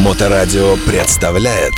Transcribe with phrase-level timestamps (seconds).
[0.00, 1.74] Моторадио представляет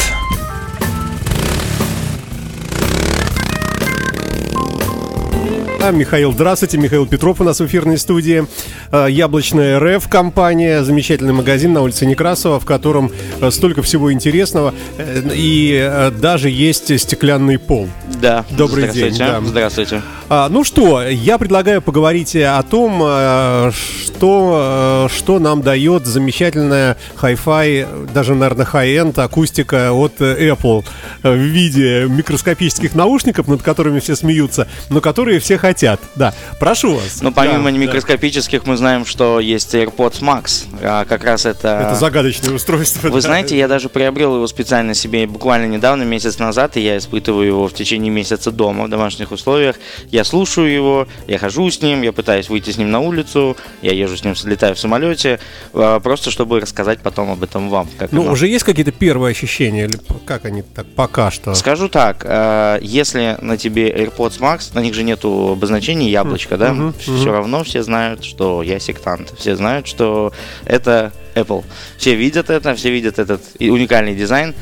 [5.90, 6.78] Михаил, здравствуйте.
[6.78, 8.46] Михаил Петров у нас в эфирной студии.
[8.92, 13.10] А, Яблочная РФ компания, замечательный магазин на улице Некрасова, в котором
[13.40, 14.74] а, столько всего интересного.
[14.98, 17.88] Э, И э, даже есть стеклянный пол.
[18.20, 18.44] Да.
[18.50, 19.40] Добрый день, Здравствуйте.
[19.40, 19.40] да.
[19.48, 20.02] Здравствуйте.
[20.28, 26.96] А, ну что, я предлагаю поговорить о том, э, что, э, что нам дает замечательная
[27.20, 30.84] Hi-Fi, даже, наверное, high-end акустика от э, Apple
[31.24, 36.00] э, в виде микроскопических наушников, над которыми все смеются, но которые все хотят.
[36.16, 37.22] Да, прошу вас.
[37.22, 37.78] Ну, помимо Да, да.
[37.78, 40.64] микроскопических, мы знаем, что есть AirPods Max.
[40.82, 41.68] А как раз это...
[41.88, 43.08] Это загадочное устройство.
[43.08, 43.20] Вы да.
[43.20, 47.68] знаете, я даже приобрел его специально себе буквально недавно, месяц назад, и я испытываю его
[47.68, 49.76] в течение месяца дома, в домашних условиях.
[50.10, 53.92] Я слушаю его, я хожу с ним, я пытаюсь выйти с ним на улицу, я
[53.92, 55.40] езжу с ним, летаю в самолете,
[55.72, 57.88] а, просто чтобы рассказать потом об этом вам.
[57.98, 58.32] Как Ну, оно.
[58.32, 59.84] уже есть какие-то первые ощущения?
[59.86, 61.54] Или как они так пока что?
[61.54, 66.72] Скажу так, э, если на тебе AirPods Max, на них же нету обозначения яблочко, да,
[66.72, 70.32] мгм, все равно все знают, что я сектант, все знают, что
[70.64, 71.64] это Apple.
[71.96, 74.54] Все видят это, все видят этот уникальный дизайн.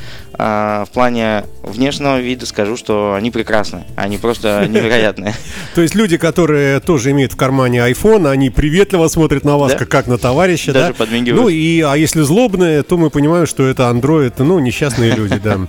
[0.42, 5.34] А, в плане внешнего вида скажу, что они прекрасны, они просто невероятные.
[5.74, 10.06] То есть люди, которые тоже имеют в кармане iPhone, они приветливо смотрят на вас, как,
[10.06, 10.94] на товарища, Даже да?
[10.94, 11.42] подмигивают.
[11.42, 15.60] Ну и, а если злобные, то мы понимаем, что это Android, ну, несчастные люди, да.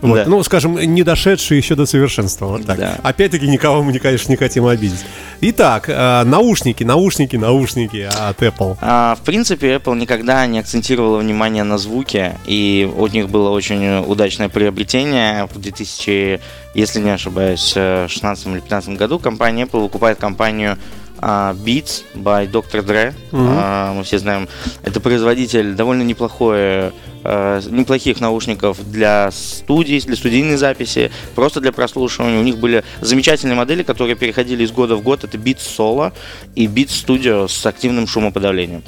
[0.00, 2.78] Ну, скажем, не дошедшие еще до совершенства, вот так.
[3.02, 5.04] Опять-таки, никого мы, конечно, не хотим обидеть.
[5.42, 8.78] Итак, э, наушники, наушники, наушники от Apple.
[8.80, 13.98] А, в принципе, Apple никогда не акцентировала внимание на звуке, и у них было очень
[13.98, 16.40] удачное приобретение в 2000,
[16.74, 20.78] если не ошибаюсь, 16 или 15 году компания Apple выкупает компанию
[21.18, 22.84] а, Beats by Dr.
[22.84, 23.14] Dre.
[23.32, 24.48] А, мы все знаем,
[24.82, 26.90] это производитель довольно неплохой, э,
[27.24, 32.38] неплохих наушников для студий, для студийной записи, просто для прослушивания.
[32.38, 35.24] У них были замечательные модели, которые переходили из года в год.
[35.24, 36.12] Это Beats Solo
[36.54, 38.82] и Beats Studio с активным шумоподавлением.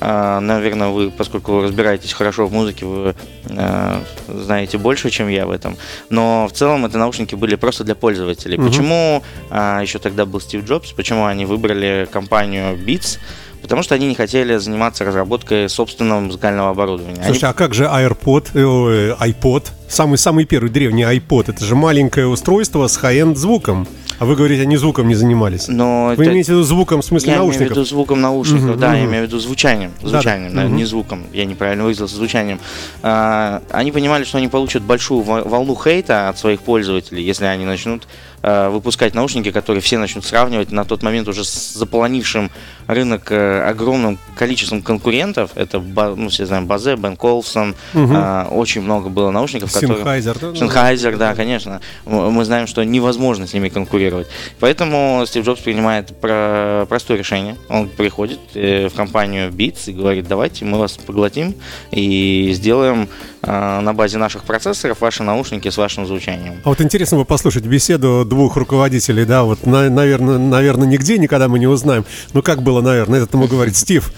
[0.00, 3.14] А, Наверное, вы, поскольку вы разбираетесь хорошо в музыке, вы
[3.48, 5.76] э, знаете больше, чем я в этом.
[6.10, 8.58] Но в целом это наушники были просто для пользователей.
[8.58, 10.92] Почему а, еще тогда был Стив Джобс?
[10.92, 13.18] Почему они выбрали компанию Beats?
[13.62, 17.14] Потому что они не хотели заниматься разработкой собственного музыкального оборудования.
[17.16, 19.64] Они Слушайте, а как же AirPod, э, ой, iPod?
[19.88, 21.44] Самый-самый первый древний iPod.
[21.48, 23.86] Это же маленькое устройство с high-end звуком.
[24.18, 25.68] А вы говорите, они звуком не занимались.
[25.68, 27.76] Но Вы это- имеете в виду звуком в смысле Я имею в наушников?
[27.76, 29.10] виду звуком наушников, Мгм, да, я мгм.
[29.12, 30.76] имею в виду звучанием, звучанием, наверное, Мгм.
[30.76, 32.58] не звуком, я неправильно выразился, звучанием.
[33.02, 37.64] А, они понимали, что они получат большую во- волну хейта от своих пользователей, если они
[37.64, 38.08] начнут
[38.42, 42.50] а, выпускать наушники, которые все начнут сравнивать на тот момент уже с заполонившим
[42.86, 45.50] рынок э, огромным количеством конкурентов.
[45.56, 50.04] Это, ну, все знаем, Базе, Бен Колсон, а, очень много было наушников, которые...
[50.04, 50.48] Sennheiser, да?
[50.92, 51.80] Sennheiser, да, конечно.
[52.06, 54.26] М- Мы знаем, что невозможно с ними конкурировать.
[54.60, 57.56] Поэтому Стив Джобс принимает про- простое решение.
[57.68, 61.54] Он приходит э, в компанию Beats и говорит, давайте мы вас поглотим
[61.90, 63.08] и сделаем
[63.42, 66.54] э, на базе наших процессоров ваши наушники с вашим звучанием.
[66.64, 71.58] А вот интересно бы послушать беседу двух руководителей, да, вот, наверное, наверное, нигде никогда мы
[71.58, 72.04] не узнаем.
[72.34, 74.12] Ну, как было, наверное, этот ему говорит, Стив,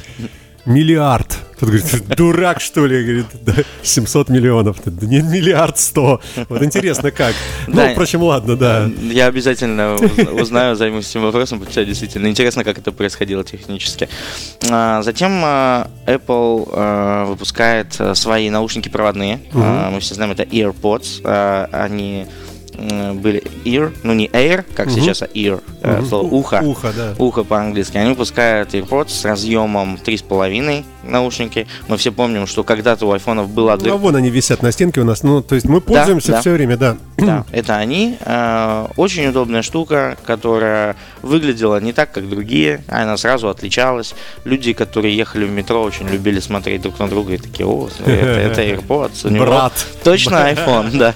[0.66, 1.38] миллиард.
[1.58, 3.02] Тут говорит, «Ты дурак, что ли?
[3.02, 4.78] Говорит, да, 700 миллионов.
[4.84, 6.20] Да не миллиард сто.
[6.48, 7.34] Вот интересно, как.
[7.66, 7.92] Ну, Да.
[7.92, 8.90] впрочем, ладно, да.
[9.10, 14.08] Я обязательно уз- узнаю, займусь этим вопросом, потому что действительно интересно, как это происходило технически.
[14.70, 19.40] А, Затем а, Apple а, выпускает свои наушники проводные.
[19.54, 21.68] А, Мы все знаем, это AirPods.
[21.72, 22.26] Они
[23.14, 26.60] были ear, ну не air, как сейчас, а ear, э, слово ухо.
[26.64, 27.14] Ухо, да.
[27.18, 27.98] Ухо по-английски.
[27.98, 31.66] Они выпускают AirPods с разъемом 3,5 наушники.
[31.88, 35.00] Мы все помним, что когда-то у айфонов была Ну, а вон они висят на стенке
[35.00, 35.22] у нас.
[35.22, 36.40] Ну, то есть мы пользуемся да.
[36.40, 36.96] все время, да.
[37.18, 38.16] Да, это они.
[38.20, 42.82] Э, Очень удобная штука, которая выглядела не так, как другие.
[42.88, 44.14] Она сразу отличалась.
[44.44, 48.10] Люди, которые ехали в метро, очень любили смотреть друг на друга и такие, о, это,
[48.10, 49.26] это AirPods.
[49.26, 49.72] у него Брат.
[50.02, 51.14] Точно iPhone, да.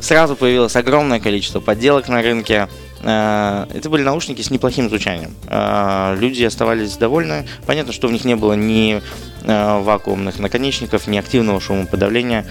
[0.00, 2.68] Сразу появилось огромное количество подделок на рынке.
[3.02, 5.34] Э, Это были наушники с неплохим звучанием.
[5.46, 7.46] Э, Люди оставались довольны.
[7.66, 9.02] Понятно, что в них не было ни
[9.48, 12.46] вакуумных наконечников, ни активного шумоподавления.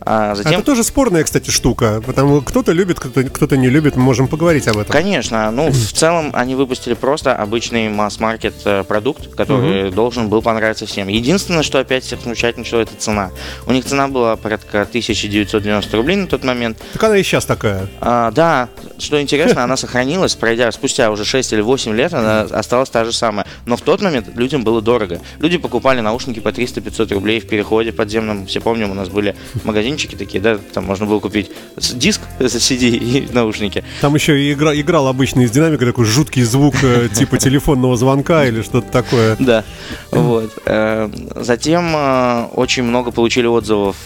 [0.00, 2.02] А А затем Это тоже спорная, кстати, штука.
[2.04, 3.96] Потому кто-то любит, кто-то, не любит.
[3.96, 4.92] Мы можем поговорить об этом.
[4.92, 10.84] Конечно, ну в целом они выпустили просто обычный масс-маркет э, продукт, который должен был понравиться
[10.84, 11.08] всем.
[11.08, 13.30] Единственное, что опять всех смущать начало, это цена.
[13.66, 16.78] У них цена была порядка 1990 рублей на тот момент.
[16.92, 17.88] Так она и сейчас такая.
[18.00, 18.68] А, да,
[18.98, 23.12] что интересно, она сохранилась, пройдя спустя уже 6 или 8 лет, она осталась та же
[23.12, 23.46] самая.
[23.64, 25.20] Но в тот момент людям было дорого.
[25.38, 28.46] Люди покупали наушники наушники по 300-500 рублей в переходе подземном.
[28.46, 29.34] Все помним, у нас были
[29.64, 33.84] магазинчики такие, да, там можно было купить диск за CD и наушники.
[34.00, 38.46] Там еще и игра, играл обычно из динамика такой жуткий звук э, типа телефонного звонка
[38.46, 39.36] или что-то такое.
[39.38, 39.64] Да,
[40.10, 40.50] вот.
[40.66, 43.96] Э, затем э, очень много получили отзывов,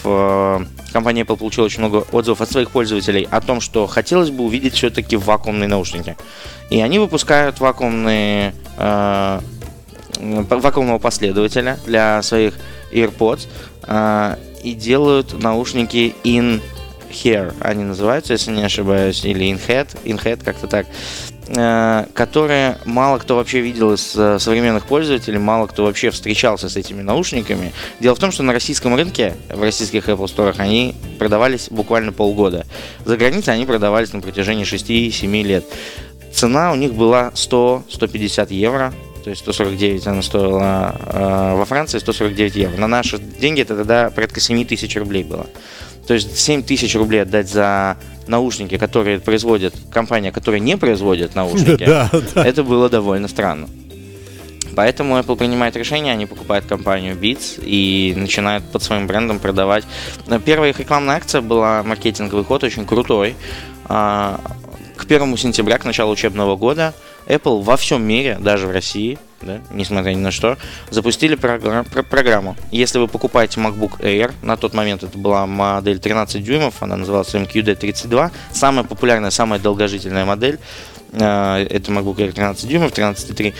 [0.91, 4.73] компания Apple получила очень много отзывов от своих пользователей о том, что хотелось бы увидеть
[4.73, 6.15] все-таки вакуумные наушники.
[6.69, 8.53] И они выпускают вакуумные
[10.57, 12.53] вакуумного последователя для своих
[12.91, 13.47] AirPods
[13.83, 16.61] э, и делают наушники in
[17.09, 20.87] Hair, они называются, если не ошибаюсь, или in head, in head как-то так,
[21.47, 26.75] э, которые мало кто вообще видел из э, современных пользователей, мало кто вообще встречался с
[26.75, 27.71] этими наушниками.
[27.99, 32.65] Дело в том, что на российском рынке, в российских Apple Store, они продавались буквально полгода.
[33.05, 35.65] За границей они продавались на протяжении 6-7 лет.
[36.33, 38.93] Цена у них была 100-150 евро
[39.25, 42.77] то есть 149 она стоила э, во Франции, 149 евро.
[42.77, 45.47] На наши деньги это тогда порядка 7 тысяч рублей было.
[46.07, 51.83] То есть 7 тысяч рублей отдать за наушники, которые производит компания, которая не производит наушники,
[51.87, 52.45] да, да.
[52.45, 53.67] это было довольно странно.
[54.75, 59.85] Поэтому Apple принимает решение, они покупают компанию Beats и начинают под своим брендом продавать.
[60.45, 63.33] Первая их рекламная акция была маркетинговый ход, очень крутой.
[63.85, 64.39] А,
[64.95, 66.93] к 1 сентября, к началу учебного года,
[67.27, 70.57] Apple во всем мире, даже в России, да, несмотря ни на что,
[70.89, 72.55] запустили программ, про программу.
[72.71, 77.33] Если вы покупаете MacBook Air, на тот момент это была модель 13 дюймов, она называлась
[77.33, 80.59] MQD32, самая популярная, самая долгожительная модель,
[81.13, 83.53] э, это MacBook Air 13 дюймов, 13.3.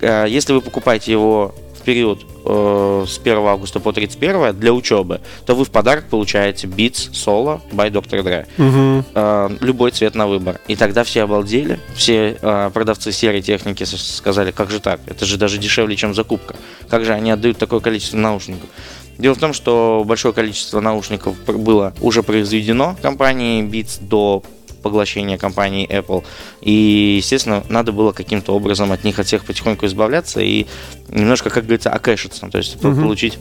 [0.00, 1.54] Э, если вы покупаете его
[1.88, 7.12] период э, с 1 августа по 31 для учебы, то вы в подарок получаете Beats
[7.12, 8.22] Solo by Dr.
[8.22, 8.44] Dre.
[8.58, 9.06] Угу.
[9.14, 10.60] Э, любой цвет на выбор.
[10.68, 15.38] И тогда все обалдели, все э, продавцы серой техники сказали, как же так, это же
[15.38, 16.56] даже дешевле, чем закупка.
[16.90, 18.68] Как же они отдают такое количество наушников?
[19.16, 24.42] Дело в том, что большое количество наушников было уже произведено компанией Beats до
[24.82, 26.24] поглощения компании Apple.
[26.60, 30.66] И, естественно, надо было каким-то образом от них от всех потихоньку избавляться и
[31.08, 32.94] немножко, как говорится, окэшиться, то есть угу.
[32.94, 33.38] получить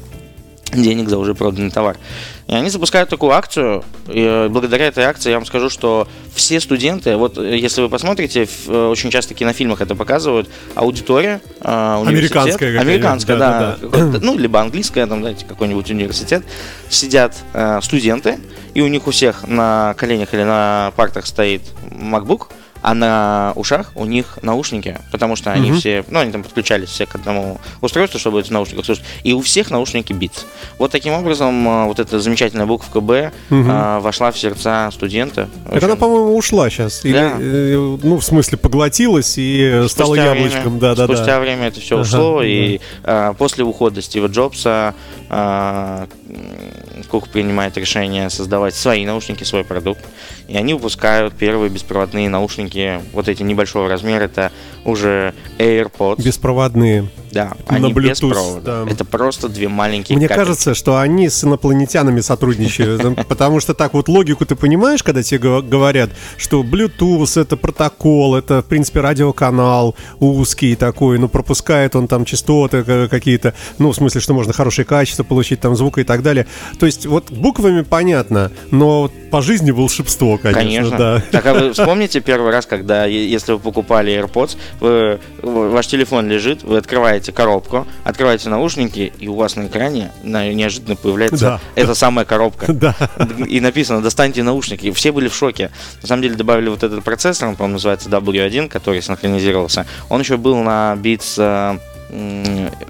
[0.73, 1.97] денег за уже проданный товар.
[2.47, 3.83] И они запускают такую акцию.
[4.07, 7.89] И э, благодаря этой акции я вам скажу, что все студенты, вот э, если вы
[7.89, 14.19] посмотрите, э, очень часто кинофильмах это показывают, аудитория, американская, американская, да, да, да.
[14.21, 16.43] ну либо английская, там, знаете, какой-нибудь университет,
[16.89, 17.35] сидят
[17.81, 18.37] студенты,
[18.73, 21.61] и у них у всех на коленях или на партах стоит
[21.91, 22.47] MacBook,
[22.81, 25.79] а на ушах у них наушники, потому что они угу.
[25.79, 29.41] все, ну, они там подключались все к одному устройству, чтобы эти наушники слушать, и у
[29.41, 30.45] всех наушники Beats.
[30.77, 33.65] Вот таким образом а, вот эта замечательная буковка Б угу.
[33.67, 35.49] а, вошла в сердца студента.
[35.69, 37.03] Так она, по-моему, ушла сейчас.
[37.03, 37.35] Или, да.
[37.39, 40.63] э, ну, в смысле, поглотилась и спустя стала яблочком.
[40.63, 41.39] Время, да, да, спустя да.
[41.39, 42.47] время это все ага, ушло, да.
[42.47, 44.93] и а, после ухода Стива Джобса
[45.29, 46.07] а,
[47.07, 50.05] Кук принимает решение создавать свои наушники, свой продукт.
[50.47, 54.51] И они выпускают первые беспроводные наушники, вот эти небольшого размера, это
[54.85, 56.23] уже AirPods.
[56.23, 57.09] Беспроводные.
[57.31, 58.85] Да, они Bluetooth, без провода.
[58.85, 58.91] Да.
[58.91, 60.45] Это просто две маленькие Мне капельки.
[60.45, 65.61] кажется, что они с инопланетянами сотрудничают, потому что так вот логику ты понимаешь, когда тебе
[65.61, 72.25] говорят, что Bluetooth это протокол, это в принципе радиоканал узкий такой, ну пропускает он там
[72.25, 76.47] частоты какие-то, ну в смысле, что можно хорошее качество получить там звука и так далее.
[76.79, 80.61] То есть вот буквами понятно, но по жизни волшебство, конечно.
[80.61, 80.97] Конечно.
[80.97, 81.23] Да.
[81.31, 86.63] Так а вы вспомните первый раз, когда, если вы покупали AirPods, вы, ваш телефон лежит,
[86.63, 91.59] вы открываете коробку, открываете наушники, и у вас на экране неожиданно появляется да.
[91.75, 92.67] эта самая коробка.
[92.77, 92.95] Да.
[93.47, 94.91] И написано «достаньте наушники».
[94.91, 95.71] Все были в шоке.
[96.03, 99.87] На самом деле добавили вот этот процессор, он, по-моему, называется W1, который синхронизировался.
[100.09, 101.79] Он еще был на Beats э,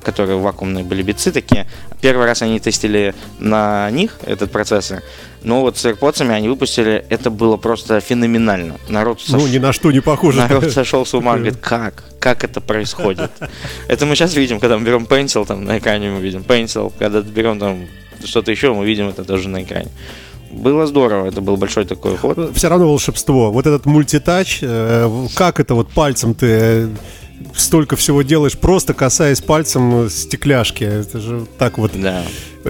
[0.04, 1.66] которые вакуумные были битцы такие.
[2.02, 5.02] Первый раз они тестили на них этот процессор,
[5.44, 8.76] но вот с AirPods они выпустили, это было просто феноменально.
[8.90, 9.42] Народ сош...
[9.42, 10.40] Ну, ни на что не похоже.
[10.40, 12.04] Народ сошел с ума, говорит, как?
[12.20, 13.32] Как это происходит?
[13.88, 17.22] Это мы сейчас видим, когда мы берем Pencil, там на экране мы видим Pencil, когда
[17.22, 17.88] берем там
[18.24, 19.90] что-то еще, мы видим это тоже на экране.
[20.52, 22.56] Было здорово, это был большой такой ход.
[22.56, 23.52] Все равно волшебство.
[23.52, 26.90] Вот этот мультитач, э, как это вот пальцем ты
[27.56, 30.84] столько всего делаешь, просто касаясь пальцем стекляшки.
[30.84, 31.92] Это же так вот.
[31.96, 32.24] Да.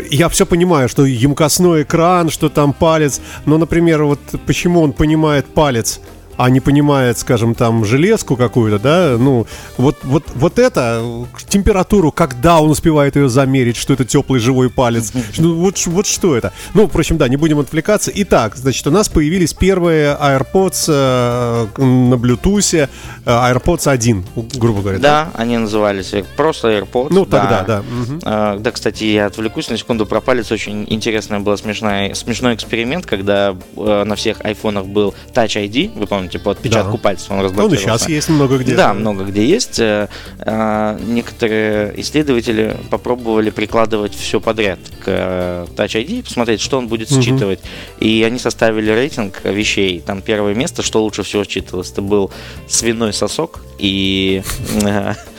[0.09, 3.21] Я все понимаю, что емкостной экран, что там палец.
[3.45, 5.99] Но, например, вот почему он понимает палец?
[6.37, 9.45] А не понимает, скажем, там, железку какую-то, да, ну,
[9.77, 11.03] вот, вот, вот это,
[11.49, 16.35] температуру, когда он успевает ее замерить, что это теплый живой палец, ну, вот, вот что
[16.35, 16.53] это.
[16.73, 18.11] Ну, впрочем, да, не будем отвлекаться.
[18.13, 22.87] Итак, значит, у нас появились первые AirPods э, на Bluetooth, э,
[23.25, 24.25] AirPods 1,
[24.55, 24.99] грубо говоря.
[24.99, 27.07] Да, да, они назывались просто AirPods.
[27.09, 27.67] Ну, тогда, да.
[27.67, 28.61] Да, угу.
[28.61, 30.51] да кстати, я отвлекусь на секунду про палец.
[30.51, 36.07] Очень интересный был смешной, смешной эксперимент, когда э, на всех айфонах был Touch ID, вы
[36.07, 36.97] помните, типа отпечатку да.
[36.97, 37.87] пальцев он разблокировался.
[37.87, 38.75] Ну, сейчас есть много где.
[38.75, 39.79] Да, много где есть.
[39.79, 40.07] Э,
[40.39, 47.09] э, некоторые исследователи попробовали прикладывать все подряд к э, Touch ID, посмотреть, что он будет
[47.09, 47.59] считывать.
[47.59, 48.05] Угу.
[48.05, 49.99] И они составили рейтинг вещей.
[49.99, 52.31] Там первое место, что лучше всего считывалось, это был
[52.67, 54.43] свиной сосок и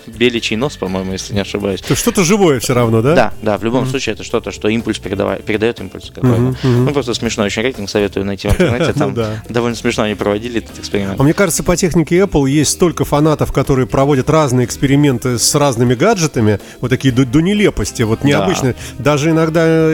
[0.08, 1.80] беличий нос, по-моему, если не ошибаюсь.
[1.80, 3.14] То что-то живое все равно, да?
[3.14, 3.90] Да, да, в любом mm-hmm.
[3.90, 6.36] случае это что-то, что импульс передавай, передает импульс какой-то.
[6.36, 6.56] Mm-hmm.
[6.62, 9.14] Ну, просто смешной очень рейтинг, советую найти в интернете, там
[9.48, 11.18] довольно смешно они проводили этот эксперимент.
[11.18, 15.94] А мне кажется, по технике Apple есть столько фанатов, которые проводят разные эксперименты с разными
[15.94, 18.74] гаджетами, вот такие до, до нелепости, вот необычные.
[18.98, 19.04] Да.
[19.12, 19.88] Даже иногда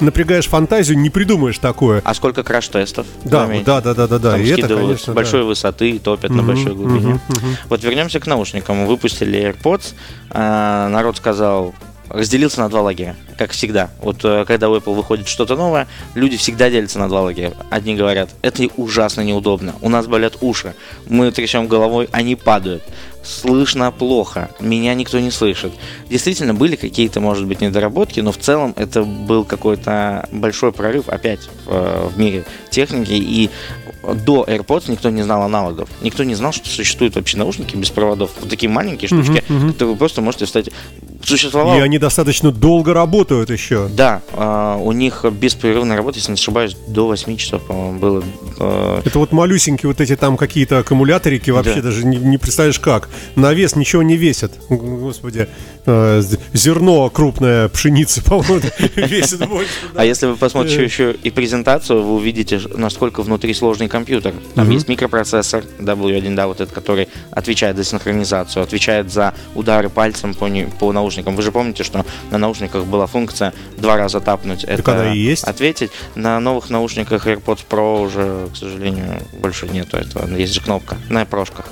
[0.00, 2.02] напрягаешь фантазию, не придумаешь такое.
[2.04, 3.06] А сколько краш-тестов?
[3.24, 4.32] Да, да, да, да, да, да.
[4.32, 5.46] Там и это, конечно, с большой да.
[5.46, 7.12] высоты, топят mm-hmm, на большой глубине.
[7.12, 7.56] Mm-hmm, mm-hmm.
[7.68, 8.86] Вот вернемся к наушникам.
[8.86, 9.94] Выпустили AirPods,
[10.30, 11.74] а, народ сказал,
[12.08, 13.90] разделился на два лагеря, как всегда.
[14.00, 17.52] Вот э, когда у Apple выходит что-то новое, люди всегда делятся на два лагеря.
[17.70, 20.74] Одни говорят, это ужасно неудобно, у нас болят уши,
[21.08, 22.82] мы трясем головой, они падают.
[23.26, 25.72] Слышно плохо, меня никто не слышит.
[26.08, 31.40] Действительно, были какие-то, может быть, недоработки, но в целом это был какой-то большой прорыв опять
[31.64, 33.10] в, э, в мире техники.
[33.10, 33.50] И
[34.14, 35.88] до AirPods никто не знал аналогов.
[36.02, 38.30] Никто не знал, что существуют вообще наушники без проводов.
[38.40, 39.72] Вот такие маленькие штучки, uh-huh, uh-huh.
[39.72, 40.70] которые вы просто можете встать
[41.26, 41.76] существовал.
[41.76, 43.88] И они достаточно долго работают еще.
[43.88, 48.24] Да, э, у них беспрерывная работа, если не ошибаюсь, до 8 часов, по-моему, было.
[48.58, 49.02] Э...
[49.04, 51.82] Это вот малюсенькие вот эти там какие-то аккумуляторики, вообще да.
[51.82, 53.08] даже не, не представляешь как.
[53.34, 54.52] На вес ничего не весят.
[54.68, 55.48] Господи,
[55.84, 58.60] э, зерно крупное пшеницы, по-моему,
[58.96, 59.70] весит больше.
[59.94, 64.34] А если вы посмотрите еще и презентацию, вы увидите, насколько внутри сложный компьютер.
[64.54, 70.34] Там есть микропроцессор W1, да, вот этот, который отвечает за синхронизацию, отвечает за удары пальцем
[70.34, 71.36] по, по наушникам наушникам.
[71.36, 74.62] Вы же помните, что на наушниках была функция два раза тапнуть.
[74.62, 75.44] Так это она и есть.
[75.44, 75.90] Ответить.
[76.14, 80.28] На новых наушниках AirPods Pro уже, к сожалению, больше нету этого.
[80.36, 81.66] Есть же кнопка на прошках.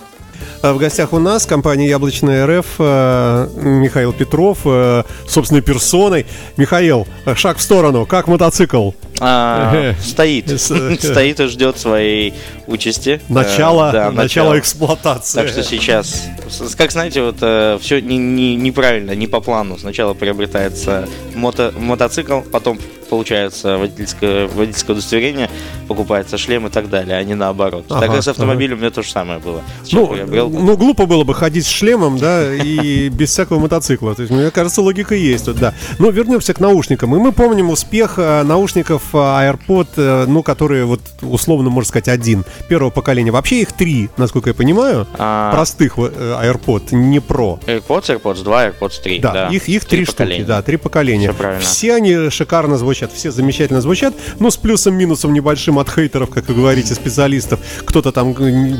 [0.63, 6.27] А в гостях у нас компания Яблочная РФ э, Михаил Петров, э, собственной персоной.
[6.57, 8.91] Михаил, шаг в сторону, как мотоцикл?
[9.21, 10.61] А, стоит.
[10.61, 12.35] стоит и ждет своей
[12.67, 13.21] участи.
[13.29, 15.39] Начало, да, начало эксплуатации.
[15.39, 16.29] Так что сейчас,
[16.77, 17.37] как знаете, вот
[17.81, 19.79] все не, не, неправильно, не по плану.
[19.79, 22.79] Сначала приобретается мото, мотоцикл, потом
[23.15, 25.49] получается водительское, водительское удостоверение,
[25.87, 27.85] покупается шлем и так далее, а не наоборот.
[27.89, 28.79] Ага, так как с автомобилем ага.
[28.79, 29.63] у меня то же самое было.
[29.93, 30.17] Ну,
[30.49, 34.17] ну, глупо было бы ходить с шлемом, да, и без всякого мотоцикла.
[34.17, 35.75] То есть, мне кажется, логика есть тут, да.
[36.01, 37.15] Но вернемся к наушникам.
[37.15, 42.09] И мы помним успех э, наушников э, AirPod, э, ну, которые вот условно, можно сказать,
[42.09, 42.45] один.
[42.69, 43.31] Первого поколения.
[43.31, 45.07] Вообще их три, насколько я понимаю.
[45.19, 45.53] А...
[45.53, 47.61] Простых AirPod, не Pro.
[47.67, 49.19] AirPods, AirPods 2, AirPods 3.
[49.21, 49.49] Да, да.
[49.49, 51.29] их, их три, три штуки, да, три поколения.
[51.29, 51.63] Все, правильно.
[51.63, 56.49] все они шикарно звучат звучат, все замечательно звучат, но с плюсом-минусом небольшим от хейтеров, как
[56.49, 57.61] вы говорите, специалистов.
[57.85, 58.33] Кто-то там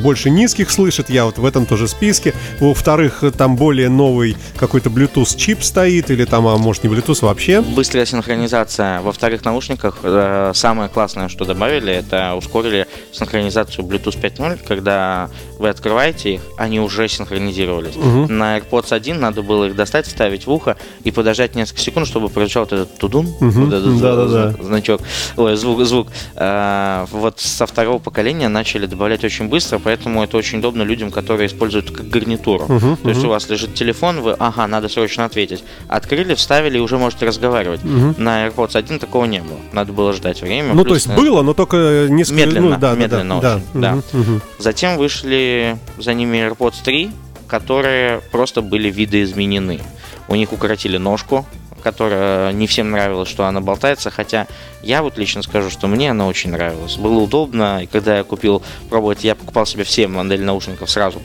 [0.03, 2.33] больше низких слышит, я вот в этом тоже списке.
[2.61, 7.61] Во-вторых, там более новый какой-то Bluetooth чип стоит, или там, а может не Bluetooth вообще.
[7.61, 9.01] Быстрая синхронизация.
[9.01, 15.69] Во вторых наушниках э, самое классное, что добавили, это ускорили синхронизацию Bluetooth 5.0, когда вы
[15.69, 17.97] открываете их, они уже синхронизировались.
[17.97, 18.33] Угу.
[18.33, 22.29] На AirPods 1 надо было их достать, вставить в ухо и подождать несколько секунд, чтобы
[22.29, 23.51] прозвучал вот этот тудун, угу.
[23.51, 24.63] вот этот да, да, да.
[24.63, 25.01] значок,
[25.37, 26.09] ой, звук, звук.
[26.37, 31.47] А, вот со второго поколения начали добавлять очень быстро, поэтому это очень удобно людям, которые
[31.47, 32.65] используют как гарнитуру.
[32.65, 35.65] Угу, То есть у вас лежит телефон, вы, ага, надо срочно ответить.
[35.89, 37.85] Открыли, вставили и уже можете разговаривать.
[37.85, 38.15] Угу.
[38.19, 39.59] На AirPods 1 такого не было.
[39.73, 40.75] Надо было ждать время.
[40.75, 41.17] Ну, то есть на...
[41.17, 42.47] было, но только несколько...
[42.47, 43.67] Медленно, ну, да, медленно да, очень.
[43.75, 43.95] Да.
[44.13, 44.19] Да.
[44.19, 44.41] Угу.
[44.59, 47.11] Затем вышли за ними AirPods 3,
[47.47, 49.81] которые просто были видоизменены.
[50.29, 51.47] У них укоротили ножку,
[51.85, 54.47] которая не всем нравилась, что она болтается, хотя
[54.83, 56.97] я вот лично скажу, что мне она очень нравилась.
[56.97, 61.21] Было удобно, и когда я купил пробовать, я покупал себе все модели наушников сразу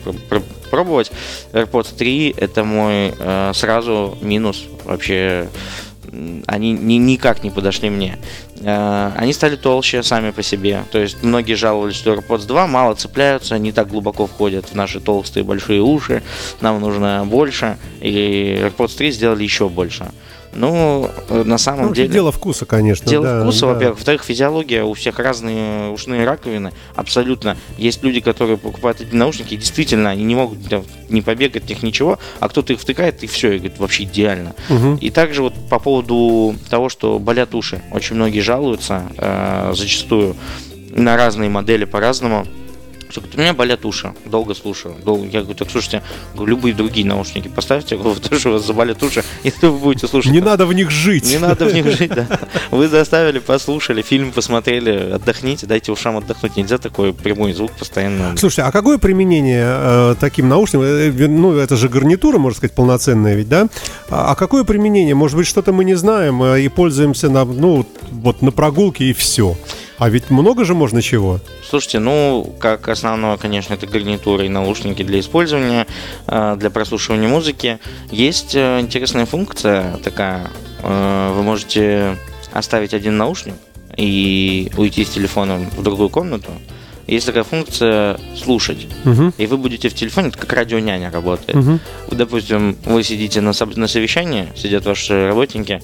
[0.70, 1.10] пробовать.
[1.52, 5.48] AirPods 3 это мой э, сразу минус вообще
[6.46, 8.18] они ни, никак не подошли мне.
[8.60, 10.84] Э, они стали толще сами по себе.
[10.90, 15.00] То есть многие жаловались, что AirPods 2 мало цепляются, не так глубоко входят в наши
[15.00, 16.22] толстые большие уши,
[16.60, 17.78] нам нужно больше.
[18.00, 20.10] И AirPods 3 сделали еще больше.
[20.52, 22.08] Ну, на самом Ну, деле...
[22.08, 23.08] дело вкуса, конечно.
[23.08, 23.66] Дело да, вкуса, да.
[23.68, 23.98] во-первых.
[23.98, 27.56] Во-вторых, физиология, у всех разные ушные раковины, абсолютно.
[27.78, 32.18] Есть люди, которые покупают эти наушники, действительно, они не могут да, не побегать, них ничего,
[32.40, 34.54] а кто-то их втыкает, и все, и говорит, вообще идеально.
[34.68, 34.96] Мгм.
[34.96, 37.82] И также вот по поводу того, что болят уши.
[37.92, 40.36] Очень многие жалуются, э, зачастую,
[40.90, 42.46] на разные модели по-разному.
[43.10, 44.94] Что у меня болят уши, долго слушаю.
[45.04, 45.26] Долго.
[45.26, 46.02] Я говорю, так слушайте,
[46.34, 50.06] говорю, любые другие наушники поставьте, говорю, вы тоже у вас заболят уши, если вы будете
[50.06, 50.32] слушать.
[50.32, 51.24] Не надо в них жить.
[51.26, 52.26] Не надо в них жить, да.
[52.70, 56.56] Вы заставили, послушали, фильм посмотрели, отдохните, дайте ушам отдохнуть.
[56.56, 58.36] Нельзя такой прямой звук постоянно.
[58.36, 60.82] Слушайте, а какое применение э, таким наушникам?
[60.82, 63.68] Э, э, Ну, это же гарнитура, можно сказать, полноценная ведь, да?
[64.08, 65.14] А, а какое применение?
[65.14, 69.12] Может быть, что-то мы не знаем э, и пользуемся на, ну, вот на прогулке и
[69.12, 69.56] все.
[70.00, 71.40] А ведь много же можно чего.
[71.62, 75.86] Слушайте, ну, как основное, конечно, это гарнитура и наушники для использования,
[76.26, 77.78] э, для прослушивания музыки.
[78.10, 80.50] Есть э, интересная функция такая.
[80.82, 82.16] э, Вы можете
[82.50, 83.54] оставить один наушник
[83.94, 86.50] и уйти с телефоном в другую комнату.
[87.06, 88.86] Есть такая функция слушать.
[89.04, 89.34] Мгм.
[89.36, 91.56] И вы будете в телефоне, это как радионяня работает.
[91.56, 91.80] Вы,
[92.10, 95.80] Допустим, вы сидите на, на совещании, сидят ваши работники,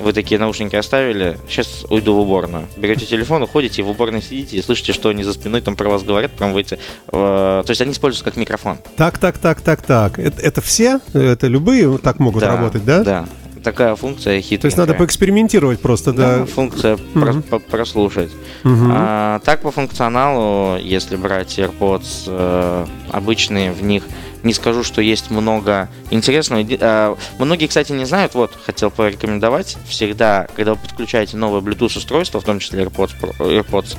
[0.00, 2.66] вы такие наушники оставили, сейчас уйду в уборную.
[2.76, 6.02] Берете телефон, уходите, в уборной сидите и слышите, что они за спиной там про вас
[6.02, 6.78] говорят, прям выйти.
[7.08, 8.78] Э, То есть они используются как микрофон.
[8.96, 10.18] Так, так, так, так, так.
[10.18, 11.00] Это, это все?
[11.12, 13.04] Это любые так могут работать, да?
[13.04, 13.28] Да.
[13.62, 14.60] Такая функция хитрая.
[14.60, 16.44] То есть надо поэкспериментировать просто, да?
[16.46, 17.22] функция Мгм.
[17.24, 18.30] прос- по- прослушать.
[18.62, 18.90] Мгм.
[18.94, 24.04] А, так по функционалу, если брать AirPods э, обычные, в них
[24.42, 26.64] не скажу, что есть много интересного.
[26.80, 32.40] А, многие, кстати, не знают, вот, хотел порекомендовать, всегда, когда вы подключаете новое Bluetooth устройство,
[32.40, 33.96] в том числе AirPods, AirPods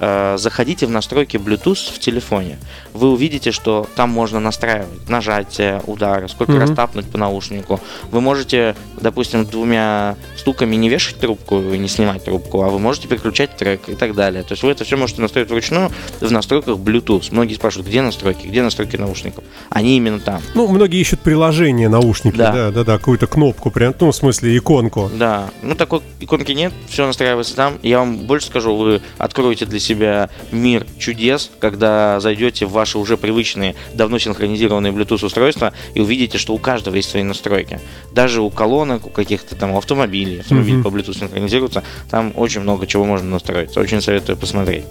[0.00, 2.58] э, заходите в настройки Bluetooth в телефоне.
[2.92, 6.60] Вы увидите, что там можно настраивать нажатие, удары, сколько Мгм.
[6.60, 7.80] раз тапнуть по наушнику.
[8.10, 13.08] Вы можете, допустим, двумя стуками не вешать трубку и не снимать трубку, а вы можете
[13.08, 14.42] переключать трек и так далее.
[14.42, 15.90] То есть вы это все можете настроить вручную
[16.20, 17.28] в настройках Bluetooth.
[17.30, 19.44] Многие спрашивают, где настройки, где настройки наушников.
[19.78, 20.42] Они именно там.
[20.54, 22.50] Ну, многие ищут приложение наушники, Да.
[22.50, 25.08] да, да, да, какую-то кнопку, прям, ну, в смысле, иконку.
[25.14, 27.78] Да, ну такой иконки нет, все настраивается там.
[27.84, 33.16] Я вам больше скажу, вы откроете для себя мир чудес, когда зайдете в ваши уже
[33.16, 37.78] привычные, давно синхронизированные Bluetooth устройства и увидите, что у каждого есть свои настройки.
[38.12, 40.82] Даже у колонок, у каких-то там автомобилей, автомобиль Мгм.
[40.82, 43.76] по Bluetooth синхронизируется, там очень много чего можно настроить.
[43.76, 44.84] Очень советую посмотреть.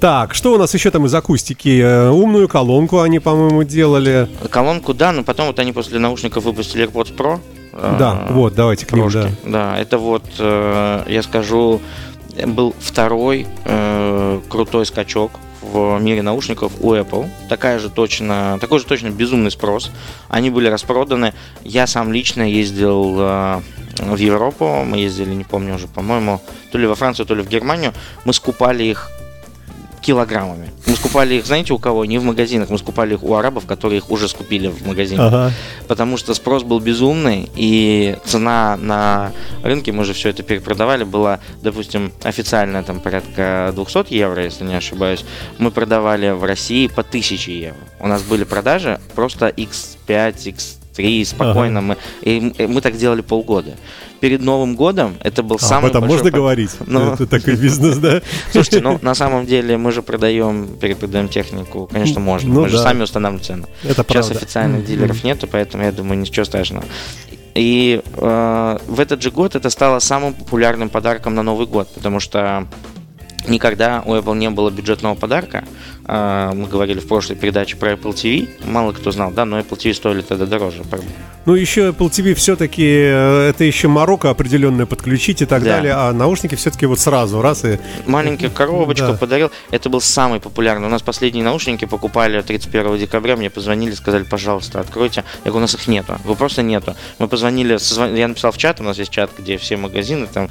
[0.00, 1.80] Так, что у нас еще там из акустики?
[1.80, 4.28] Э, Умную колонку они, по-моему, делали.
[4.50, 7.40] Колонку, да, но потом вот они после наушников выпустили AirPods Pro.
[7.72, 9.28] Да, э, вот, давайте к ним, да.
[9.44, 11.80] Да, это вот, э, я скажу,
[12.46, 15.32] был второй э, крутой скачок
[15.62, 17.28] в мире наушников у Apple.
[17.48, 19.90] Такая же точно, такой же точно безумный спрос.
[20.28, 21.34] Они были распроданы.
[21.64, 23.60] Я сам лично ездил э,
[23.98, 24.84] в Европу.
[24.84, 27.92] Мы ездили, не помню уже, по-моему, то ли во Францию, то ли в Германию.
[28.24, 29.10] Мы скупали их
[30.06, 30.70] килограммами.
[30.86, 32.04] Мы скупали их, знаете, у кого?
[32.04, 35.52] Не в магазинах, мы скупали их у арабов, которые их уже скупили в магазинах Ага.
[35.88, 39.32] потому что спрос был безумный, и цена на
[39.64, 44.74] рынке, мы же все это перепродавали, была, допустим, официальная там порядка 200 евро, если не
[44.76, 45.24] ошибаюсь.
[45.58, 47.80] Мы продавали в России по 1000 евро.
[47.98, 51.80] У нас были продажи просто X5, X3, спокойно.
[51.80, 53.76] Мы, и м- мы так делали полгода.
[54.20, 56.70] Перед Новым годом это был А, самый об этом можно по- говорить?
[56.86, 57.12] Ну.
[57.12, 58.22] Это такой бизнес, да?
[58.52, 62.52] Слушайте, ну на самом деле мы же продаем, перепродаем технику, конечно, можно.
[62.54, 62.82] Ну мы же да.
[62.82, 63.66] сами устанавливаем цену.
[63.84, 64.34] Это Сейчас правда.
[64.44, 64.86] официальных Мгм.
[64.86, 66.84] дилеров нету, поэтому я думаю, ничего страшного.
[67.54, 72.20] И э, в этот же год это стало самым популярным подарком на Новый год, потому
[72.20, 72.66] что
[73.48, 75.64] никогда у Apple не было бюджетного подарка.
[76.08, 78.48] Э, мы говорили в прошлой передаче про Apple TV.
[78.64, 80.82] Мало кто знал, да, но Apple TV стоили тогда дороже.
[81.46, 85.76] Ну, еще Apple TV все-таки это еще Марокко определенное подключить и так Да.
[85.76, 87.78] далее, а наушники все-таки вот сразу раз и...
[88.06, 89.14] Маленькую коробочку Да.
[89.14, 89.50] подарил.
[89.70, 90.88] Это был самый популярный.
[90.88, 93.36] У нас последние наушники покупали 31 декабря.
[93.36, 95.22] Мне позвонили, сказали, пожалуйста, откройте.
[95.44, 96.18] Я говорю, у нас их нету.
[96.24, 96.96] Его просто нету.
[97.20, 100.48] Мы позвонили, созв- я написал в чат, у нас есть чат, где все магазины там.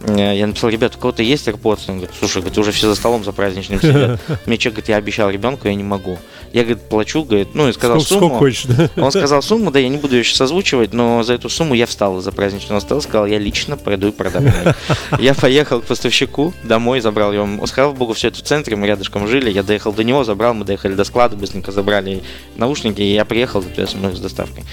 [0.00, 1.80] Э, Я написал, ребят, у кого-то есть AirPods?
[1.88, 4.20] Он говорит, слушай, говорит, уже все за столом за праздничным сидят.
[4.46, 6.18] Мне человек говорит, я обещал ребенку, я не могу.
[6.52, 8.38] Я, говорит, плачу, говорит, ну и сказал Сколько, сколько сумму.
[8.38, 8.90] хочешь, да?
[9.02, 11.84] Он сказал сумму, да, я не буду ее сейчас озвучивать, но за эту сумму я
[11.86, 14.44] встал из-за праздничного стола, сказал, я лично пойду и продам.
[15.18, 17.66] Я поехал к поставщику домой, забрал его.
[17.66, 19.50] Слава богу, все это в центре, мы рядышком жили.
[19.50, 22.22] Я доехал до него, забрал, мы доехали до склада, быстренько забрали
[22.56, 24.64] наушники, и я приехал, соответственно, с доставкой.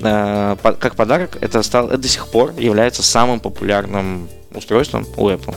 [0.00, 5.54] По- Как подарок, это, стал, это до сих пор является самым популярным устройством у Apple.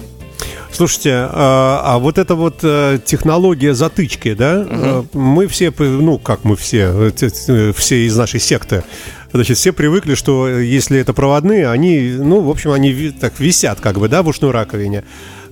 [0.71, 6.43] Слушайте, а, а вот эта вот э, технология затычки, да, э, мы все, ну как
[6.43, 8.83] мы все, э, все из нашей секты
[9.33, 13.99] Значит, все привыкли, что если это проводные, они, ну, в общем, они так висят как
[13.99, 15.03] бы, да, в ушной раковине.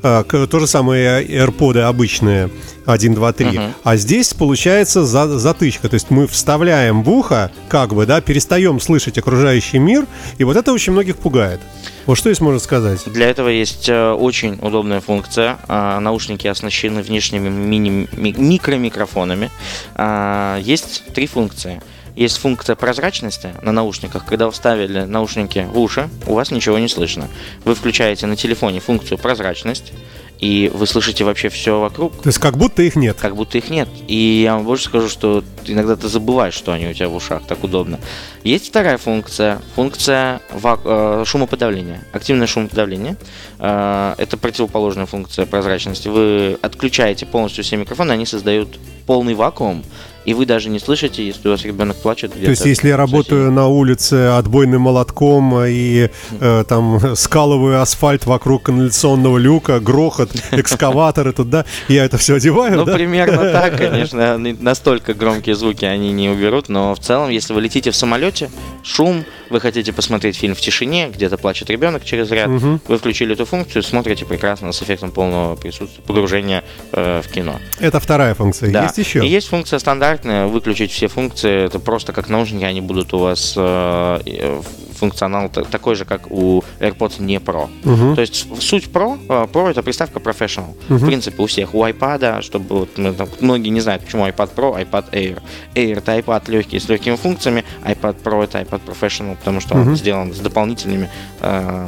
[0.07, 2.51] А, то же самое AirPods обычные
[2.85, 3.47] 1, 2, 3.
[3.47, 3.71] Uh-huh.
[3.83, 5.89] А здесь получается за, затычка.
[5.89, 10.05] То есть мы вставляем в ухо, как бы, да, перестаем слышать окружающий мир,
[10.37, 11.59] и вот это очень многих пугает.
[12.05, 13.01] Вот что здесь можно сказать?
[13.07, 15.57] Для этого есть э, очень удобная функция.
[15.67, 19.49] А, наушники оснащены внешними мини- микромикрофонами.
[19.95, 21.81] А, есть три функции–
[22.15, 24.25] есть функция прозрачности на наушниках.
[24.25, 27.27] Когда вы вставили наушники в уши, у вас ничего не слышно.
[27.63, 29.91] Вы включаете на телефоне функцию прозрачность,
[30.39, 32.21] и вы слышите вообще все вокруг.
[32.21, 33.17] То есть как будто их нет.
[33.19, 33.87] Как будто их нет.
[34.07, 37.43] И я вам больше скажу, что иногда ты забываешь, что они у тебя в ушах,
[37.47, 37.99] так удобно.
[38.43, 42.05] Есть вторая функция, функция э, шумоподавления.
[42.11, 43.17] Активное шумоподавление.
[43.59, 46.09] Э, это противоположная функция прозрачности.
[46.09, 49.83] Вы отключаете полностью все микрофоны, они создают полный вакуум,
[50.25, 52.33] и вы даже не слышите, если у вас ребенок плачет.
[52.33, 56.09] То есть, если я работаю на улице отбойным молотком и
[56.39, 62.85] э, там скалываю асфальт вокруг канализационного люка, грохот, экскаваторы туда, я это все одеваю, Ну,
[62.85, 62.93] да?
[62.93, 64.37] примерно так, конечно.
[64.37, 68.49] Настолько громкие звуки они не уберут, но в целом, если вы летите в самолете,
[68.83, 72.79] шум, вы хотите посмотреть фильм в тишине, где-то плачет ребенок через ряд, угу.
[72.87, 77.59] вы включили эту функцию, смотрите прекрасно с эффектом полного присутствия, погружения э, в кино.
[77.79, 78.71] Это вторая функция.
[78.71, 78.83] Да.
[78.83, 79.25] Есть еще?
[79.25, 79.79] И есть функция
[80.15, 84.61] стандартная, выключить все функции, это просто как наушники, они будут у вас э, э
[84.95, 87.67] функционал такой же, как у AirPods не Pro.
[87.83, 88.15] Uh-huh.
[88.15, 90.73] То есть суть Pro, э, Pro это приставка Professional.
[90.87, 90.95] Uh-huh.
[90.95, 91.75] В принципе, у всех.
[91.75, 95.41] У iPad, чтобы вот, мы, там, многие не знают, почему iPad Pro, iPad Air.
[95.75, 99.81] Air это iPad легкий с легкими функциями, iPad Pro это iPad Professional, потому что uh-huh.
[99.81, 101.09] он сделан с дополнительными
[101.41, 101.87] э,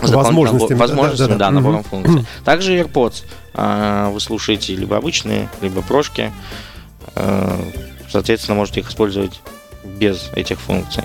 [0.00, 1.50] с возможностями, возможностями да, да, да, да.
[1.50, 1.88] набором угу.
[1.88, 2.24] функций.
[2.44, 3.24] Также AirPods
[3.54, 6.32] э, вы слушаете либо обычные, либо прошки.
[7.14, 7.58] Э,
[8.08, 9.40] соответственно, можете их использовать
[9.84, 11.04] без этих функций.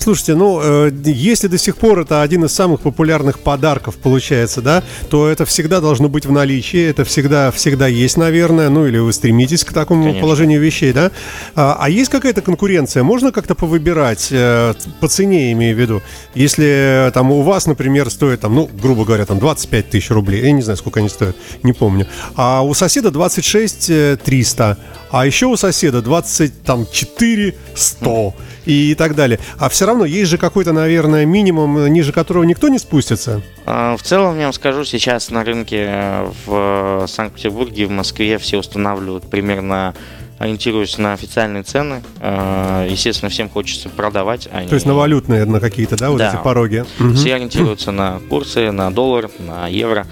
[0.00, 4.82] Слушайте, ну, э, если до сих пор это один из самых популярных подарков получается, да,
[5.10, 9.12] то это всегда должно быть в наличии, это всегда, всегда есть, наверное, ну, или вы
[9.12, 10.22] стремитесь к такому Конечно.
[10.22, 11.10] положению вещей, да.
[11.54, 13.02] А, а есть какая-то конкуренция?
[13.02, 16.02] Можно как-то повыбирать, э, по цене имею в виду?
[16.34, 20.42] Если э, там у вас, например, стоит, там, ну, грубо говоря, там 25 тысяч рублей,
[20.42, 24.78] я не знаю, сколько они стоят, не помню, а у соседа 26 300,
[25.10, 28.34] а еще у соседа 24 100
[28.70, 29.38] и так далее.
[29.58, 33.42] А все равно есть же какой-то, наверное, минимум, ниже которого никто не спустится.
[33.66, 38.58] А, в целом, я вам скажу, сейчас на рынке э, в Санкт-Петербурге, в Москве все
[38.58, 39.94] устанавливают примерно
[40.40, 42.02] ориентируюсь на официальные цены.
[42.18, 44.48] А, естественно, всем хочется продавать.
[44.50, 46.32] А То есть на валютные, на какие-то, да, вот да.
[46.32, 46.86] эти пороги?
[47.14, 50.06] Все ориентируются на курсы, на доллар, на евро.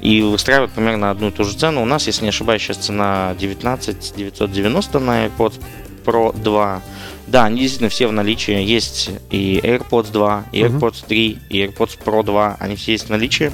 [0.00, 1.82] И выстраивают примерно одну и ту же цену.
[1.82, 5.60] У нас, если не ошибаюсь, сейчас цена 19 990 на AirPods
[6.04, 6.82] Pro 2.
[7.26, 8.62] Да, они действительно все в наличии.
[8.62, 12.56] Есть и AirPods 2, и AirPods 3, и AirPods Pro 2.
[12.60, 13.52] Они все есть в наличии.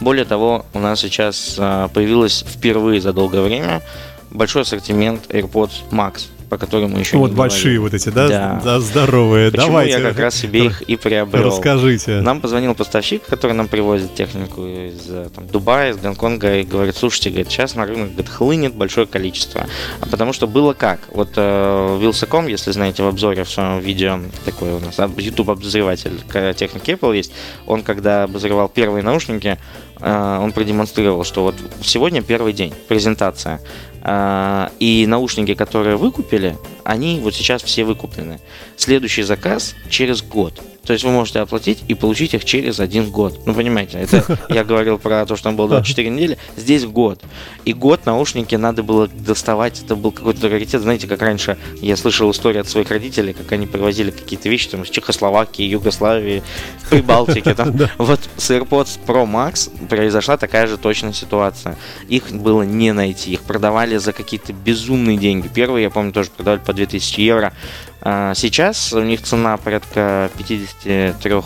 [0.00, 3.82] Более того, у нас сейчас а, появилось впервые за долгое время
[4.30, 8.28] большой ассортимент AirPods Max по которым мы еще Вот большие вот эти, да?
[8.28, 8.60] Да.
[8.62, 9.50] да здоровые.
[9.50, 9.92] Почему Давайте.
[9.92, 11.46] я как раз себе их и приобрел.
[11.46, 12.20] Расскажите.
[12.20, 16.94] Нам позвонил поставщик, который нам привозит технику из э, там, Дубая, из Гонконга, и говорит,
[16.94, 19.66] слушайте, говорит, сейчас на рынок говорит, хлынет большое количество.
[20.02, 21.00] А потому что было как?
[21.08, 26.20] Вот э, Wilsacom, если знаете, в обзоре в своем видео, такой у нас YouTube обозреватель
[26.54, 27.32] техники Apple есть,
[27.66, 29.56] он когда обозревал первые наушники,
[30.00, 33.58] э, он продемонстрировал, что вот сегодня первый день, презентация.
[34.04, 38.40] Э, и наушники, которые выкупили, они вот сейчас все выкуплены.
[38.76, 40.60] Следующий заказ через год.
[40.84, 43.46] То есть вы можете оплатить и получить их через один год.
[43.46, 47.20] Ну, понимаете, это я говорил про то, что там было 24 недели, здесь год.
[47.64, 50.82] И год наушники надо было доставать, это был какой-то раритет.
[50.82, 54.82] Знаете, как раньше я слышал историю от своих родителей, как они привозили какие-то вещи там
[54.82, 56.42] из Чехословакии, Югославии,
[56.90, 57.54] Прибалтики.
[57.54, 57.72] Там.
[57.98, 61.78] Вот с AirPods Pro Max произошла такая же точная ситуация.
[62.08, 65.48] Их было не найти, их продавали за какие-то безумные деньги.
[65.48, 67.52] Первые, я помню, тоже продавали по 2000 евро.
[68.00, 71.42] А сейчас у них цена порядка 53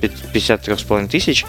[0.00, 1.44] 53,5 тысяч.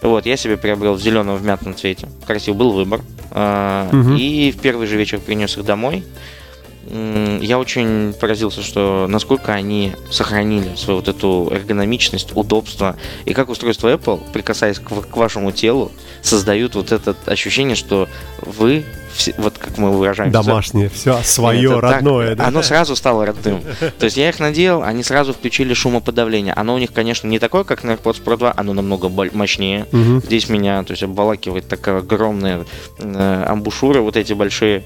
[0.00, 2.08] Вот, я себе приобрел в зеленом в мятном цвете.
[2.26, 3.00] Красив был выбор.
[3.30, 4.14] Угу.
[4.16, 6.04] И в первый же вечер принес их домой
[6.88, 12.96] я очень поразился, что насколько они сохранили свою вот эту эргономичность, удобство.
[13.24, 15.90] И как устройство Apple, прикасаясь к, к вашему телу,
[16.22, 18.08] создают вот это ощущение, что
[18.40, 18.84] вы,
[19.38, 20.42] вот как мы выражаемся...
[20.42, 22.28] Домашнее, все свое, это родное.
[22.28, 22.46] Так, да?
[22.46, 23.62] Оно сразу стало родным.
[23.98, 26.52] То есть я их надел, они сразу включили шумоподавление.
[26.54, 29.86] Оно у них, конечно, не такое, как на AirPods Pro 2, оно намного мощнее.
[30.24, 32.64] Здесь меня то есть, обволакивает такая огромная
[32.98, 34.84] э, амбушюра, вот эти большие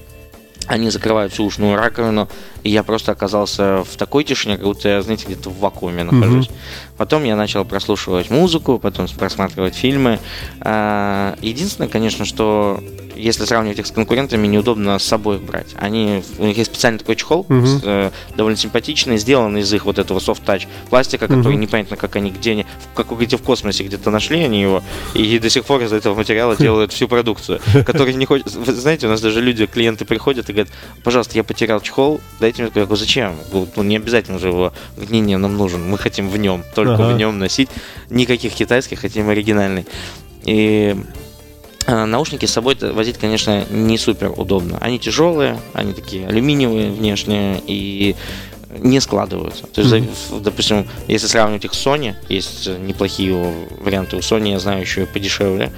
[0.71, 2.29] они закрывают всю ушную раковину,
[2.63, 6.47] и я просто оказался в такой тишине, как будто я, знаете, где-то в вакууме нахожусь.
[6.47, 6.95] Mm-hmm.
[6.97, 10.19] Потом я начал прослушивать музыку, потом просматривать фильмы.
[10.61, 12.81] А, единственное, конечно, что
[13.15, 15.75] если сравнивать их с конкурентами, неудобно с собой их брать.
[15.77, 17.65] Они, у них есть специальный такой чехол, uh-huh.
[17.65, 21.59] с, э, довольно симпатичный, сделан из их вот этого soft-touch пластика, который uh-huh.
[21.59, 25.49] непонятно, как они, где они, как где в космосе где-то нашли они его, и до
[25.49, 28.51] сих пор из этого материала делают всю продукцию, который не хочет...
[28.53, 32.61] Вы знаете, у нас даже люди, клиенты приходят и говорят, пожалуйста, я потерял чехол, дайте
[32.63, 32.71] мне.
[32.73, 33.35] Я говорю, зачем?
[33.51, 34.73] Ну, не обязательно же его.
[34.97, 37.13] Не, не, нам нужен, мы хотим в нем, только ага.
[37.13, 37.69] в нем носить.
[38.09, 39.85] Никаких китайских, хотим оригинальный.
[40.43, 40.95] И
[41.87, 44.77] Наушники с собой возить, конечно, не супер удобно.
[44.79, 48.15] Они тяжелые, они такие алюминиевые внешние и
[48.77, 49.67] не складываются.
[49.67, 50.41] То есть, mm-hmm.
[50.41, 55.05] допустим, если сравнивать их с Sony, есть неплохие варианты у Sony, я знаю еще и
[55.05, 55.71] подешевле,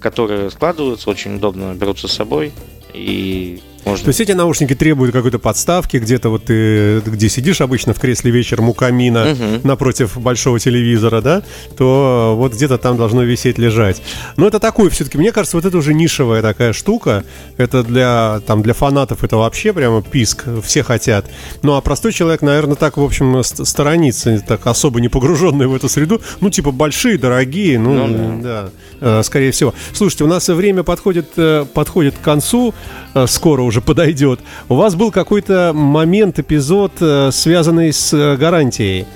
[0.00, 2.52] которые складываются, очень удобно берутся с собой
[2.92, 4.04] и можно.
[4.04, 8.30] То есть эти наушники требуют какой-то подставки, где-то вот ты где сидишь обычно в кресле
[8.30, 9.66] вечером у камина угу.
[9.66, 11.42] напротив большого телевизора, да,
[11.76, 14.02] то вот где-то там должно висеть, лежать.
[14.36, 17.24] Но это такое, все-таки, мне кажется, вот это уже нишевая такая штука.
[17.56, 21.26] Это для, там, для фанатов это вообще прямо писк, все хотят.
[21.62, 25.88] Ну а простой человек, наверное, так, в общем, сторонится, так особо не погруженный в эту
[25.88, 26.20] среду.
[26.40, 28.70] Ну, типа большие, дорогие, ну, ну да.
[29.00, 29.74] да, э, скорее всего.
[29.92, 34.40] Слушайте, у нас время подходит, э, подходит к концу, э, скоро уже подойдет.
[34.68, 39.06] У вас был какой-то момент, эпизод, э, связанный с э, гарантией.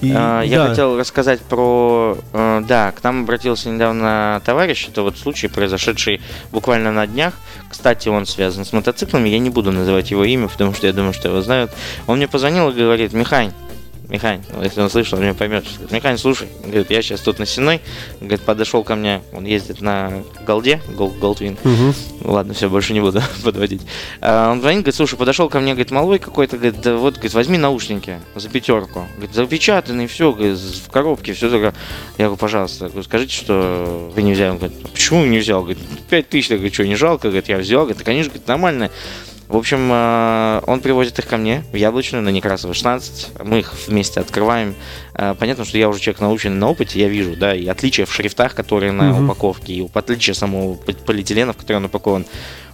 [0.00, 0.68] И, а, я да.
[0.68, 2.16] хотел рассказать про...
[2.32, 4.88] Э, да, к нам обратился недавно товарищ.
[4.88, 6.20] Это вот случай, произошедший
[6.52, 7.34] буквально на днях.
[7.68, 9.28] Кстати, он связан с мотоциклами.
[9.28, 11.72] Я не буду называть его имя, потому что я думаю, что его знают.
[12.06, 13.52] Он мне позвонил и говорит, Михань,
[14.08, 15.64] Михань, если он слышал, он меня поймет.
[15.64, 17.82] Говорит, Михань, слушай, говорит, я сейчас тут на Сеной,
[18.20, 21.58] говорит, подошел ко мне, он ездит на Голде, Гол, Голдвин.
[21.62, 22.30] Угу.
[22.30, 23.82] Ладно, все, больше не буду подводить.
[24.22, 27.34] А, он звонит, говорит, слушай, подошел ко мне, говорит, малой какой-то, говорит, да вот, говорит,
[27.34, 29.06] возьми наушники за пятерку.
[29.16, 31.74] Говорит, запечатанные, все, говорит, в коробке, все такое.
[32.16, 34.50] Я говорю, пожалуйста, говорю, скажите, что вы не взяли.
[34.50, 35.60] Он говорит, «А почему не взял?
[35.60, 37.28] Говорит, пять тысяч, говорит, что, не жалко?
[37.28, 37.82] Говорит, я взял.
[37.82, 38.90] Говорит, конечно, говорит, нормально.
[39.48, 43.44] В общем, э, он привозит их ко мне в Яблочную на Некрасова 16.
[43.44, 44.74] Мы их вместе открываем.
[45.14, 48.12] Э, понятно, что я уже человек наученный на опыте, я вижу, да, и отличия в
[48.12, 49.24] шрифтах, которые на угу.
[49.24, 52.26] упаковке, и отличия самого полиэтилена, в который он упакован.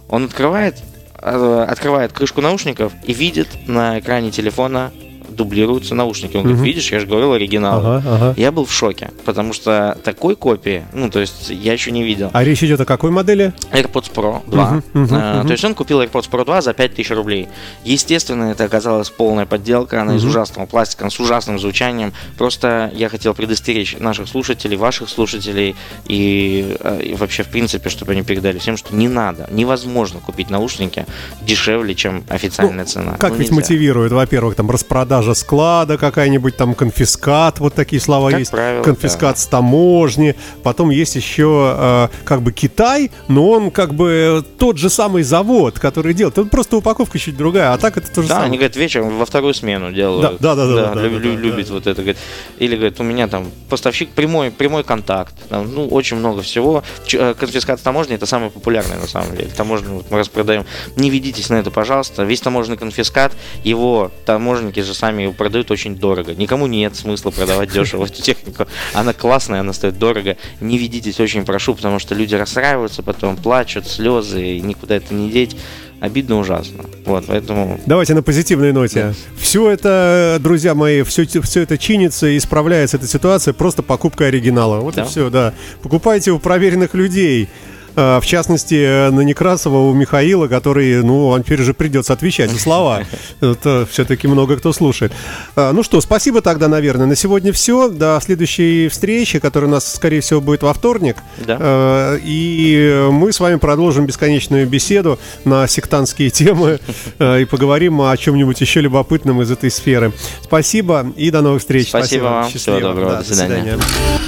[0.09, 0.75] Он открывает,
[1.21, 4.91] э, открывает крышку наушников и видит на экране телефона
[5.29, 6.35] дублируются наушники.
[6.37, 6.53] Он угу.
[6.53, 7.79] говорит, видишь, я же говорил оригинал.
[7.79, 8.33] Ага, ага.
[8.37, 12.29] Я был в шоке, потому что такой копии, ну, то есть я еще не видел.
[12.33, 13.53] А речь идет о какой модели?
[13.71, 14.63] AirPods Pro 2.
[14.93, 15.47] Угу, угу, а, угу.
[15.47, 17.47] То есть он купил AirPods Pro 2 за 5000 рублей.
[17.83, 20.19] Естественно, это оказалась полная подделка, она угу.
[20.19, 22.13] из ужасного пластика, с ужасным звучанием.
[22.37, 25.75] Просто я хотел предостеречь наших слушателей, ваших слушателей
[26.07, 30.49] и, а, и вообще, в принципе, чтобы они передали всем, что не надо, невозможно купить
[30.49, 31.05] наушники
[31.41, 33.11] дешевле, чем официальная ну, цена.
[33.17, 33.61] Как ну, ведь нельзя.
[33.61, 38.51] мотивирует, во-первых, там распродажа продажа склада какая-нибудь, там конфискат, вот такие слова как есть.
[38.51, 39.41] Правило, конфискат да.
[39.41, 40.35] с таможни.
[40.61, 45.79] Потом есть еще э, как бы Китай, но он как бы тот же самый завод,
[45.79, 46.35] который делает.
[46.35, 48.47] Тут просто упаковка чуть другая, а так это то же да, самое.
[48.47, 50.41] они говорят, вечером во вторую смену делают.
[50.41, 50.75] Да, да, да.
[50.75, 51.73] да, да, лю- да, любит да.
[51.73, 52.01] вот это.
[52.01, 52.17] Говорит.
[52.59, 55.33] Или говорит, у меня там поставщик прямой, прямой контакт.
[55.47, 56.83] Там, ну, очень много всего.
[57.13, 59.49] Э, конфискат с таможни это самое популярное на самом деле.
[59.55, 60.65] Таможню вот мы распродаем.
[60.97, 62.23] Не ведитесь на это, пожалуйста.
[62.23, 63.31] Весь таможенный конфискат,
[63.63, 66.33] его таможенники же сами его продают очень дорого.
[66.33, 68.67] Никому нет смысла продавать дешево эту технику.
[68.93, 70.37] Она классная, она стоит дорого.
[70.59, 75.29] Не ведитесь, очень прошу, потому что люди расстраиваются, потом плачут, слезы, и никуда это не
[75.29, 75.55] деть
[75.99, 76.85] обидно ужасно.
[77.05, 77.79] Вот, поэтому...
[77.85, 79.01] Давайте на позитивной ноте.
[79.01, 79.13] Да.
[79.37, 84.79] Все это, друзья мои, все, все это чинится и исправляется эта ситуация просто покупкой оригинала.
[84.79, 85.03] Вот да.
[85.03, 85.53] и все, да.
[85.81, 87.49] Покупайте у проверенных людей.
[87.95, 92.59] Э, в частности, на Некрасова у Михаила, который, ну, он теперь же придется отвечать за
[92.59, 93.03] слова.
[93.41, 95.11] Это все-таки много кто слушает.
[95.55, 97.05] Э, ну что, спасибо тогда, наверное.
[97.05, 97.89] На сегодня все.
[97.89, 101.17] До следующей встречи, которая у нас, скорее всего, будет во вторник.
[101.37, 101.57] Да.
[101.59, 106.79] Э, и мы с вами продолжим бесконечную беседу на сектантские темы
[107.19, 110.11] и поговорим о чем-нибудь еще любопытном из этой сферы.
[110.43, 111.89] Спасибо и до новых встреч.
[111.89, 112.23] Спасибо, Спасибо.
[112.23, 112.49] вам.
[112.49, 112.77] Счастливо.
[112.77, 113.11] Всего доброго.
[113.11, 113.79] Да, до свидания.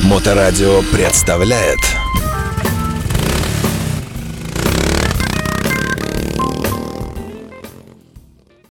[0.03, 1.79] Моторадио представляет